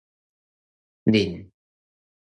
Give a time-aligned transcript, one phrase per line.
[1.05, 1.53] 輾